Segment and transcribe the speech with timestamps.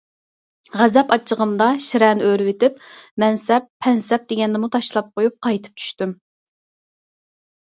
[0.77, 2.79] غەزەپ ئاچچىقىمدا شىرەنى ئۆرۈۋېتىپ،
[3.25, 6.17] مەنسەپ- پەنسەپ دېگەننىمۇ تاشلاپ قويۇپ قايتىپ چۈشتۈم.